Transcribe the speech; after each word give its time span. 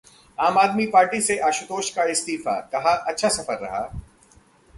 आम 0.39 0.57
आदमी 0.57 0.85
पार्टी 0.87 1.21
से 1.21 1.37
आशुतोष 1.39 1.89
का 1.89 2.03
इस्तीफा, 2.03 2.59
कहा- 2.73 2.97
अच्छा 3.07 3.29
सफर 3.29 3.57
रहा 3.57 3.83